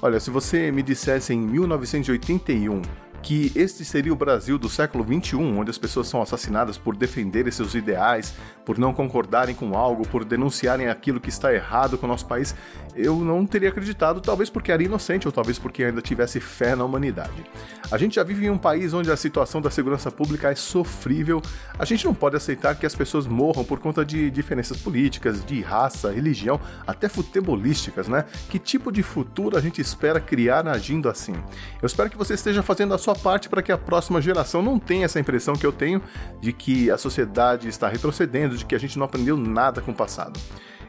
Olha, 0.00 0.20
se 0.20 0.30
você 0.30 0.70
me 0.70 0.84
dissesse 0.84 1.34
em 1.34 1.38
1981 1.40 2.80
que 3.22 3.52
este 3.54 3.84
seria 3.84 4.12
o 4.12 4.16
Brasil 4.16 4.56
do 4.56 4.68
século 4.68 5.02
21, 5.04 5.58
onde 5.58 5.70
as 5.70 5.76
pessoas 5.76 6.06
são 6.06 6.22
assassinadas 6.22 6.78
por 6.78 6.96
defenderem 6.96 7.50
seus 7.50 7.74
ideais, 7.74 8.34
por 8.70 8.78
não 8.78 8.94
concordarem 8.94 9.52
com 9.52 9.76
algo, 9.76 10.06
por 10.06 10.24
denunciarem 10.24 10.86
aquilo 10.86 11.18
que 11.18 11.28
está 11.28 11.52
errado 11.52 11.98
com 11.98 12.06
o 12.06 12.08
nosso 12.08 12.24
país, 12.24 12.54
eu 12.94 13.16
não 13.16 13.44
teria 13.44 13.68
acreditado, 13.68 14.20
talvez 14.20 14.48
porque 14.48 14.70
era 14.70 14.80
inocente 14.80 15.26
ou 15.26 15.32
talvez 15.32 15.58
porque 15.58 15.82
ainda 15.82 16.00
tivesse 16.00 16.38
fé 16.38 16.76
na 16.76 16.84
humanidade. 16.84 17.44
A 17.90 17.98
gente 17.98 18.14
já 18.14 18.22
vive 18.22 18.46
em 18.46 18.50
um 18.50 18.58
país 18.58 18.94
onde 18.94 19.10
a 19.10 19.16
situação 19.16 19.60
da 19.60 19.70
segurança 19.70 20.08
pública 20.12 20.52
é 20.52 20.54
sofrível. 20.54 21.42
A 21.76 21.84
gente 21.84 22.04
não 22.04 22.14
pode 22.14 22.36
aceitar 22.36 22.76
que 22.76 22.86
as 22.86 22.94
pessoas 22.94 23.26
morram 23.26 23.64
por 23.64 23.80
conta 23.80 24.04
de 24.04 24.30
diferenças 24.30 24.76
políticas, 24.76 25.44
de 25.44 25.60
raça, 25.60 26.12
religião, 26.12 26.60
até 26.86 27.08
futebolísticas, 27.08 28.06
né? 28.06 28.24
Que 28.48 28.60
tipo 28.60 28.92
de 28.92 29.02
futuro 29.02 29.56
a 29.56 29.60
gente 29.60 29.80
espera 29.80 30.20
criar 30.20 30.68
agindo 30.68 31.08
assim? 31.08 31.34
Eu 31.82 31.86
espero 31.86 32.08
que 32.08 32.16
você 32.16 32.34
esteja 32.34 32.62
fazendo 32.62 32.94
a 32.94 32.98
sua 32.98 33.16
parte 33.16 33.48
para 33.48 33.62
que 33.62 33.72
a 33.72 33.78
próxima 33.78 34.22
geração 34.22 34.62
não 34.62 34.78
tenha 34.78 35.06
essa 35.06 35.18
impressão 35.18 35.54
que 35.54 35.66
eu 35.66 35.72
tenho 35.72 36.00
de 36.40 36.52
que 36.52 36.88
a 36.88 36.96
sociedade 36.96 37.66
está 37.66 37.88
retrocedendo, 37.88 38.59
de 38.60 38.66
que 38.66 38.74
a 38.74 38.78
gente 38.78 38.98
não 38.98 39.04
aprendeu 39.04 39.36
nada 39.36 39.80
com 39.80 39.90
o 39.90 39.94
passado. 39.94 40.38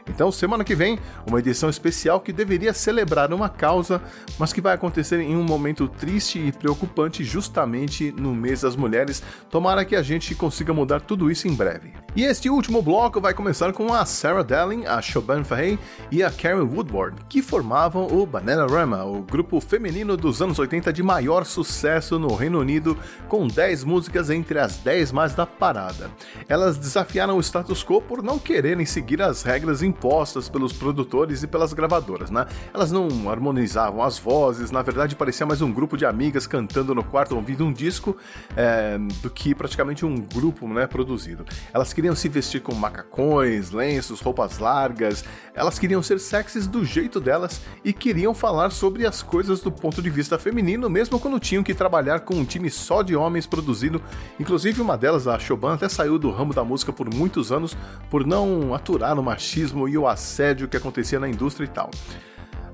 Então, 0.08 0.32
semana 0.32 0.64
que 0.64 0.74
vem, 0.74 0.98
uma 1.26 1.38
edição 1.38 1.70
especial 1.70 2.20
que 2.20 2.32
deveria 2.32 2.74
celebrar 2.74 3.32
uma 3.32 3.48
causa, 3.48 4.02
mas 4.38 4.52
que 4.52 4.60
vai 4.60 4.74
acontecer 4.74 5.20
em 5.20 5.36
um 5.36 5.42
momento 5.42 5.88
triste 5.88 6.38
e 6.38 6.52
preocupante 6.52 7.22
justamente 7.22 8.12
no 8.12 8.34
mês 8.34 8.62
das 8.62 8.76
mulheres. 8.76 9.22
Tomara 9.50 9.84
que 9.84 9.96
a 9.96 10.02
gente 10.02 10.34
consiga 10.34 10.72
mudar 10.72 11.00
tudo 11.00 11.30
isso 11.30 11.46
em 11.46 11.54
breve. 11.54 11.92
E 12.14 12.24
este 12.24 12.50
último 12.50 12.82
bloco 12.82 13.20
vai 13.20 13.32
começar 13.32 13.72
com 13.72 13.92
a 13.92 14.04
Sarah 14.04 14.42
Darling, 14.42 14.86
a 14.86 15.00
Siobhan 15.00 15.44
Fahey 15.44 15.78
e 16.10 16.22
a 16.22 16.30
Karen 16.30 16.62
Woodward, 16.62 17.16
que 17.28 17.40
formavam 17.40 18.06
o 18.06 18.26
Bananarama, 18.26 19.04
o 19.04 19.22
grupo 19.22 19.60
feminino 19.60 20.16
dos 20.16 20.42
anos 20.42 20.58
80 20.58 20.92
de 20.92 21.02
maior 21.02 21.44
sucesso 21.44 22.18
no 22.18 22.34
Reino 22.34 22.58
Unido, 22.58 22.98
com 23.28 23.46
10 23.46 23.84
músicas 23.84 24.30
entre 24.30 24.58
as 24.58 24.78
10 24.78 25.12
mais 25.12 25.34
da 25.34 25.46
parada. 25.46 26.10
Elas 26.48 26.76
desafiaram 26.76 27.36
o 27.36 27.40
status 27.40 27.84
quo 27.84 28.02
por 28.02 28.22
não 28.22 28.38
quererem 28.38 28.84
seguir 28.84 29.22
as 29.22 29.42
regras 29.42 29.82
impostas 29.92 30.48
pelos 30.48 30.72
produtores 30.72 31.42
e 31.42 31.46
pelas 31.46 31.74
gravadoras, 31.74 32.30
né? 32.30 32.46
Elas 32.72 32.90
não 32.90 33.30
harmonizavam 33.30 34.02
as 34.02 34.18
vozes, 34.18 34.70
na 34.70 34.80
verdade 34.80 35.14
parecia 35.14 35.46
mais 35.46 35.60
um 35.60 35.70
grupo 35.70 35.96
de 35.96 36.06
amigas 36.06 36.46
cantando 36.46 36.94
no 36.94 37.04
quarto 37.04 37.36
ouvindo 37.36 37.64
um 37.64 37.72
disco 37.72 38.16
é, 38.56 38.98
do 39.22 39.30
que 39.30 39.54
praticamente 39.54 40.06
um 40.06 40.16
grupo 40.16 40.66
né, 40.66 40.86
produzido. 40.86 41.44
Elas 41.72 41.92
queriam 41.92 42.14
se 42.14 42.28
vestir 42.28 42.62
com 42.62 42.74
macacões, 42.74 43.70
lenços, 43.70 44.20
roupas 44.20 44.58
largas, 44.58 45.24
elas 45.54 45.78
queriam 45.78 46.02
ser 46.02 46.18
sexys 46.18 46.66
do 46.66 46.84
jeito 46.84 47.20
delas 47.20 47.60
e 47.84 47.92
queriam 47.92 48.34
falar 48.34 48.70
sobre 48.70 49.06
as 49.06 49.22
coisas 49.22 49.60
do 49.60 49.70
ponto 49.70 50.00
de 50.00 50.08
vista 50.08 50.38
feminino, 50.38 50.88
mesmo 50.88 51.20
quando 51.20 51.38
tinham 51.38 51.62
que 51.62 51.74
trabalhar 51.74 52.20
com 52.20 52.34
um 52.34 52.44
time 52.44 52.70
só 52.70 53.02
de 53.02 53.14
homens 53.14 53.46
produzido. 53.46 54.00
Inclusive, 54.40 54.80
uma 54.80 54.96
delas, 54.96 55.28
a 55.28 55.38
Choban, 55.38 55.74
até 55.74 55.88
saiu 55.88 56.18
do 56.18 56.30
ramo 56.30 56.54
da 56.54 56.64
música 56.64 56.92
por 56.92 57.12
muitos 57.12 57.52
anos 57.52 57.76
por 58.10 58.26
não 58.26 58.74
aturar 58.74 59.18
o 59.18 59.22
machismo 59.22 59.81
e 59.88 59.96
o 59.98 60.06
assédio 60.06 60.68
que 60.68 60.76
acontecia 60.76 61.20
na 61.20 61.28
indústria 61.28 61.66
e 61.66 61.68
tal. 61.68 61.90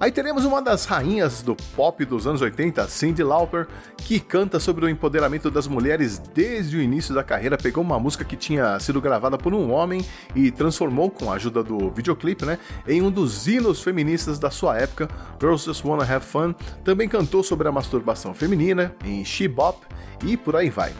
Aí 0.00 0.12
teremos 0.12 0.44
uma 0.44 0.62
das 0.62 0.84
rainhas 0.84 1.42
do 1.42 1.56
pop 1.74 2.04
dos 2.04 2.24
anos 2.24 2.40
80, 2.40 2.86
Cyndi 2.86 3.24
Lauper, 3.24 3.66
que 3.96 4.20
canta 4.20 4.60
sobre 4.60 4.84
o 4.84 4.88
empoderamento 4.88 5.50
das 5.50 5.66
mulheres 5.66 6.18
desde 6.18 6.76
o 6.76 6.80
início 6.80 7.12
da 7.12 7.24
carreira. 7.24 7.58
Pegou 7.58 7.82
uma 7.82 7.98
música 7.98 8.24
que 8.24 8.36
tinha 8.36 8.78
sido 8.78 9.00
gravada 9.00 9.36
por 9.36 9.52
um 9.52 9.72
homem 9.72 10.04
e 10.36 10.52
transformou, 10.52 11.10
com 11.10 11.32
a 11.32 11.34
ajuda 11.34 11.64
do 11.64 11.90
videoclipe, 11.90 12.44
né, 12.44 12.60
em 12.86 13.02
um 13.02 13.10
dos 13.10 13.48
hinos 13.48 13.82
feministas 13.82 14.38
da 14.38 14.52
sua 14.52 14.78
época. 14.78 15.08
Girls 15.40 15.64
Just 15.64 15.84
Wanna 15.84 16.04
Have 16.04 16.24
Fun. 16.24 16.54
Também 16.84 17.08
cantou 17.08 17.42
sobre 17.42 17.66
a 17.66 17.72
masturbação 17.72 18.32
feminina 18.32 18.94
em 19.04 19.24
She 19.24 19.48
Bop 19.48 19.84
e 20.24 20.36
por 20.36 20.54
aí 20.54 20.70
vai. 20.70 20.94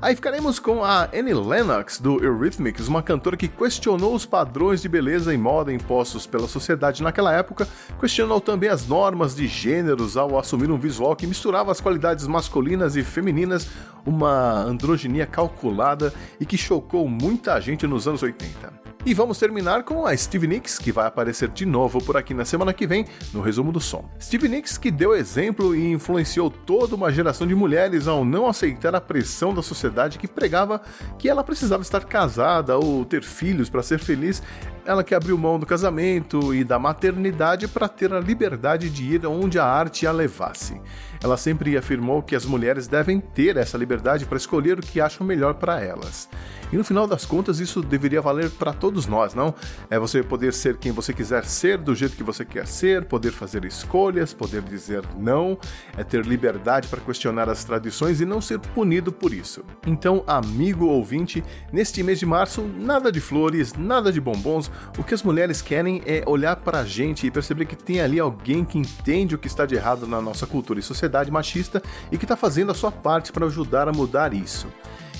Aí 0.00 0.14
ficaremos 0.14 0.58
com 0.58 0.84
a 0.84 1.04
Annie 1.04 1.32
Lennox 1.32 1.98
do 1.98 2.22
Eurythmics, 2.22 2.86
uma 2.86 3.02
cantora 3.02 3.36
que 3.36 3.48
questionou 3.48 4.14
os 4.14 4.26
padrões 4.26 4.82
de 4.82 4.88
beleza 4.88 5.32
e 5.32 5.38
moda 5.38 5.72
impostos 5.72 6.26
pela 6.26 6.46
sociedade 6.46 7.02
naquela 7.02 7.32
época, 7.32 7.66
questionou 7.98 8.40
também 8.40 8.68
as 8.68 8.86
normas 8.86 9.34
de 9.34 9.46
gêneros 9.46 10.16
ao 10.16 10.38
assumir 10.38 10.70
um 10.70 10.78
visual 10.78 11.16
que 11.16 11.26
misturava 11.26 11.72
as 11.72 11.80
qualidades 11.80 12.26
masculinas 12.26 12.94
e 12.94 13.02
femininas, 13.02 13.68
uma 14.04 14.62
androginia 14.62 15.26
calculada 15.26 16.12
e 16.38 16.44
que 16.44 16.58
chocou 16.58 17.08
muita 17.08 17.58
gente 17.60 17.86
nos 17.86 18.06
anos 18.06 18.22
80. 18.22 18.85
E 19.06 19.14
vamos 19.14 19.38
terminar 19.38 19.84
com 19.84 20.04
a 20.04 20.16
Stevie 20.16 20.48
Nicks, 20.48 20.80
que 20.80 20.90
vai 20.90 21.06
aparecer 21.06 21.48
de 21.50 21.64
novo 21.64 22.02
por 22.02 22.16
aqui 22.16 22.34
na 22.34 22.44
semana 22.44 22.72
que 22.72 22.88
vem 22.88 23.06
no 23.32 23.40
resumo 23.40 23.70
do 23.70 23.78
som. 23.78 24.04
Stevie 24.20 24.48
Nicks 24.48 24.76
que 24.76 24.90
deu 24.90 25.14
exemplo 25.14 25.76
e 25.76 25.92
influenciou 25.92 26.50
toda 26.50 26.96
uma 26.96 27.12
geração 27.12 27.46
de 27.46 27.54
mulheres 27.54 28.08
ao 28.08 28.24
não 28.24 28.48
aceitar 28.48 28.96
a 28.96 29.00
pressão 29.00 29.54
da 29.54 29.62
sociedade 29.62 30.18
que 30.18 30.26
pregava 30.26 30.82
que 31.20 31.28
ela 31.28 31.44
precisava 31.44 31.84
estar 31.84 32.04
casada 32.04 32.76
ou 32.76 33.04
ter 33.04 33.22
filhos 33.22 33.70
para 33.70 33.80
ser 33.80 34.00
feliz, 34.00 34.42
ela 34.84 35.04
que 35.04 35.14
abriu 35.14 35.38
mão 35.38 35.56
do 35.56 35.66
casamento 35.66 36.52
e 36.52 36.64
da 36.64 36.76
maternidade 36.76 37.68
para 37.68 37.86
ter 37.86 38.12
a 38.12 38.18
liberdade 38.18 38.90
de 38.90 39.04
ir 39.14 39.24
onde 39.24 39.56
a 39.56 39.64
arte 39.64 40.04
a 40.04 40.10
levasse. 40.10 40.80
Ela 41.22 41.36
sempre 41.36 41.76
afirmou 41.76 42.22
que 42.22 42.36
as 42.36 42.44
mulheres 42.44 42.86
devem 42.86 43.20
ter 43.20 43.56
essa 43.56 43.78
liberdade 43.78 44.24
para 44.24 44.36
escolher 44.36 44.78
o 44.78 44.82
que 44.82 45.00
acham 45.00 45.26
melhor 45.26 45.54
para 45.54 45.80
elas. 45.80 46.28
E 46.72 46.76
no 46.76 46.82
final 46.82 47.06
das 47.06 47.24
contas, 47.24 47.60
isso 47.60 47.80
deveria 47.80 48.20
valer 48.20 48.50
para 48.50 48.72
todos 48.72 49.06
nós, 49.06 49.34
não? 49.34 49.54
É 49.88 49.98
você 49.98 50.22
poder 50.22 50.52
ser 50.52 50.76
quem 50.76 50.90
você 50.90 51.12
quiser 51.12 51.44
ser, 51.44 51.78
do 51.78 51.94
jeito 51.94 52.16
que 52.16 52.24
você 52.24 52.44
quer 52.44 52.66
ser, 52.66 53.04
poder 53.04 53.30
fazer 53.30 53.64
escolhas, 53.64 54.34
poder 54.34 54.62
dizer 54.62 55.04
não, 55.16 55.56
é 55.96 56.02
ter 56.02 56.26
liberdade 56.26 56.88
para 56.88 57.00
questionar 57.00 57.48
as 57.48 57.64
tradições 57.64 58.20
e 58.20 58.24
não 58.24 58.40
ser 58.40 58.58
punido 58.58 59.12
por 59.12 59.32
isso. 59.32 59.64
Então, 59.86 60.24
amigo 60.26 60.86
ouvinte, 60.86 61.42
neste 61.72 62.02
mês 62.02 62.18
de 62.18 62.26
março, 62.26 62.62
nada 62.62 63.12
de 63.12 63.20
flores, 63.20 63.74
nada 63.74 64.12
de 64.12 64.20
bombons. 64.20 64.70
O 64.98 65.04
que 65.04 65.14
as 65.14 65.22
mulheres 65.22 65.62
querem 65.62 66.02
é 66.04 66.24
olhar 66.26 66.56
para 66.56 66.80
a 66.80 66.84
gente 66.84 67.26
e 67.26 67.30
perceber 67.30 67.66
que 67.66 67.76
tem 67.76 68.00
ali 68.00 68.18
alguém 68.18 68.64
que 68.64 68.78
entende 68.78 69.34
o 69.34 69.38
que 69.38 69.46
está 69.46 69.64
de 69.64 69.76
errado 69.76 70.06
na 70.06 70.20
nossa 70.20 70.46
cultura 70.46 70.80
e 70.80 70.82
sociedade 70.82 71.06
machista 71.30 71.82
e 72.10 72.18
que 72.18 72.24
está 72.24 72.36
fazendo 72.36 72.72
a 72.72 72.74
sua 72.74 72.92
parte 72.92 73.32
para 73.32 73.46
ajudar 73.46 73.88
a 73.88 73.92
mudar 73.92 74.34
isso. 74.34 74.66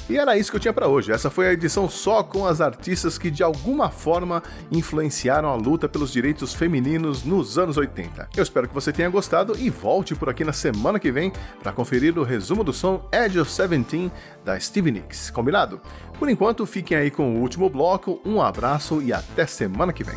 E 0.09 0.17
era 0.17 0.39
isso 0.39 0.51
que 0.51 0.57
eu 0.57 0.61
tinha 0.61 0.73
para 0.73 0.87
hoje. 0.87 1.11
Essa 1.11 1.29
foi 1.29 1.49
a 1.49 1.53
edição 1.53 1.89
só 1.89 2.23
com 2.23 2.47
as 2.47 2.61
artistas 2.61 3.19
que 3.19 3.29
de 3.29 3.43
alguma 3.43 3.91
forma 3.91 4.41
influenciaram 4.71 5.49
a 5.49 5.57
luta 5.57 5.89
pelos 5.89 6.13
direitos 6.13 6.55
femininos 6.55 7.25
nos 7.25 7.59
anos 7.59 7.77
80. 7.77 8.29
Eu 8.37 8.43
espero 8.43 8.69
que 8.69 8.75
você 8.75 8.93
tenha 8.93 9.09
gostado 9.09 9.59
e 9.59 9.69
volte 9.69 10.15
por 10.15 10.29
aqui 10.29 10.45
na 10.45 10.53
semana 10.53 11.01
que 11.01 11.11
vem 11.11 11.33
para 11.61 11.73
conferir 11.73 12.17
o 12.19 12.23
resumo 12.23 12.63
do 12.63 12.73
som 12.73 13.09
Edge 13.13 13.41
of 13.41 13.51
Seventeen 13.51 14.11
da 14.45 14.59
Stevie 14.61 14.93
Nicks. 14.93 15.31
Combinado? 15.31 15.81
Por 16.19 16.29
enquanto, 16.29 16.65
fiquem 16.67 16.97
aí 16.97 17.11
com 17.11 17.37
o 17.37 17.41
último 17.41 17.69
bloco. 17.69 18.21
Um 18.25 18.41
abraço 18.41 19.03
e 19.03 19.13
até 19.13 19.45
semana 19.45 19.93
que 19.93 20.05
vem. 20.05 20.17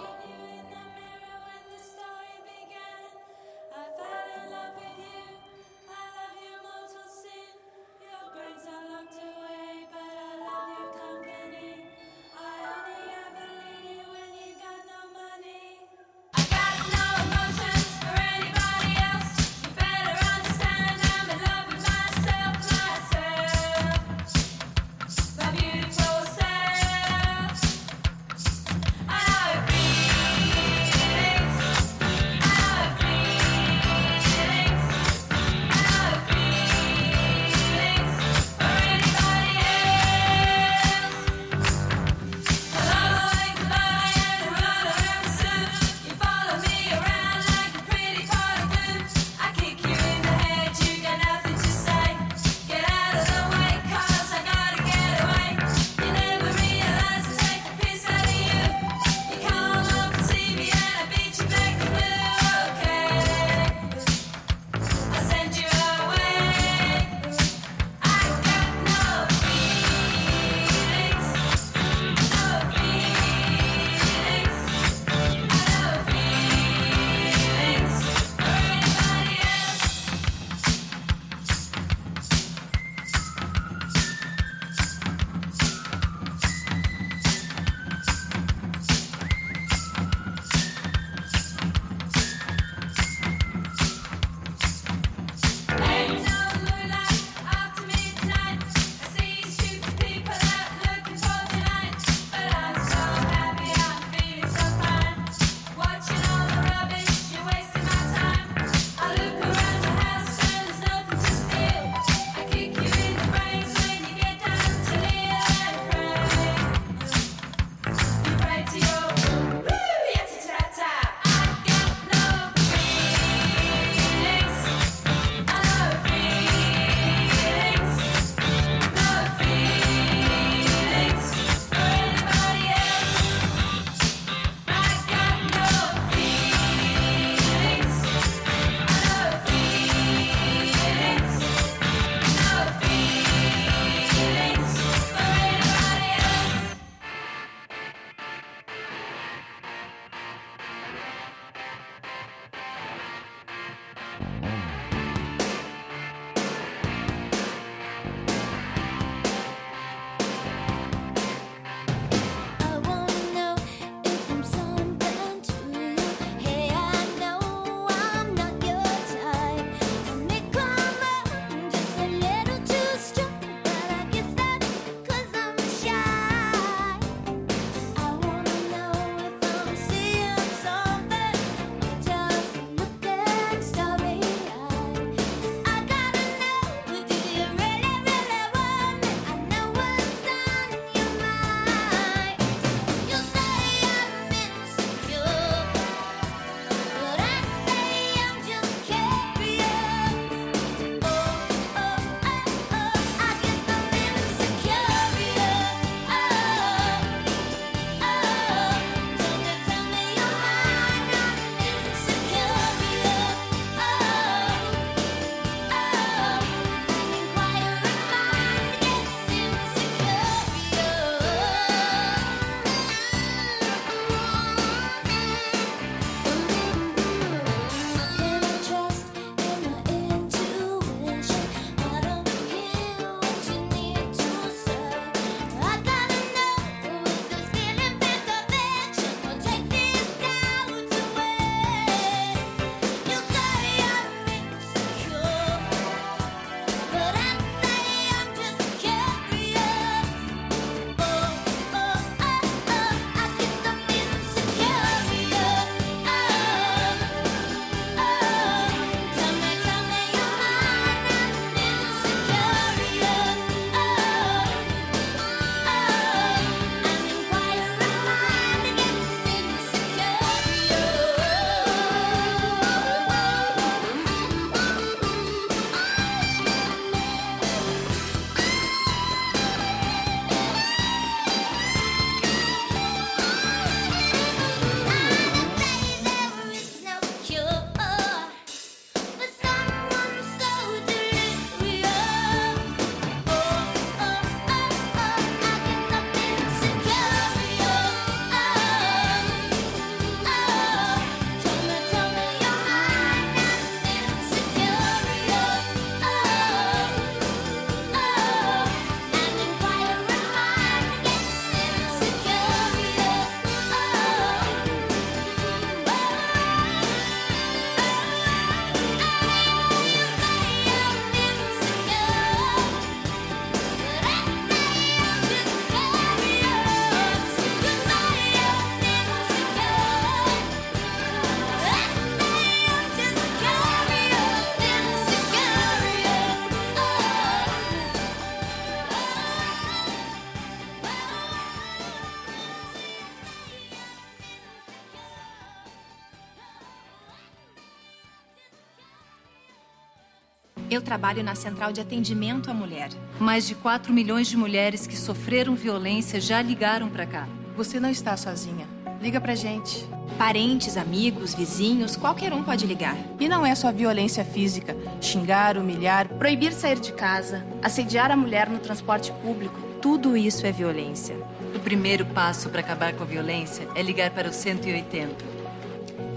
Trabalho 350.91 351.23
na 351.23 351.35
Central 351.35 351.71
de 351.71 351.79
Atendimento 351.79 352.51
à 352.51 352.53
Mulher. 352.53 352.89
Mais 353.17 353.47
de 353.47 353.55
4 353.55 353.93
milhões 353.93 354.27
de 354.27 354.35
mulheres 354.35 354.85
que 354.85 354.97
sofreram 354.97 355.55
violência 355.55 356.19
já 356.19 356.41
ligaram 356.41 356.89
para 356.89 357.05
cá. 357.05 357.29
Você 357.55 357.79
não 357.79 357.89
está 357.89 358.17
sozinha. 358.17 358.67
Liga 359.01 359.21
pra 359.21 359.33
gente. 359.33 359.87
Parentes, 360.17 360.75
amigos, 360.75 361.33
vizinhos, 361.33 361.95
qualquer 361.95 362.33
um 362.33 362.43
pode 362.43 362.67
ligar. 362.67 362.97
E 363.21 363.29
não 363.29 363.45
é 363.45 363.55
só 363.55 363.71
violência 363.71 364.25
física. 364.25 364.75
Xingar, 364.99 365.57
humilhar, 365.57 366.09
proibir 366.09 366.51
sair 366.51 366.77
de 366.77 366.91
casa, 366.91 367.41
assediar 367.63 368.11
a 368.11 368.17
mulher 368.17 368.49
no 368.49 368.59
transporte 368.59 369.13
público. 369.21 369.57
Tudo 369.81 370.17
isso 370.17 370.45
é 370.45 370.51
violência. 370.51 371.15
O 371.55 371.59
primeiro 371.59 372.05
passo 372.07 372.49
para 372.49 372.59
acabar 372.59 372.91
com 372.91 373.03
a 373.03 373.07
violência 373.07 373.65
é 373.75 373.81
ligar 373.81 374.11
para 374.11 374.27
o 374.27 374.33
180. 374.33 375.23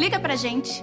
Liga 0.00 0.18
pra 0.18 0.34
gente. 0.34 0.82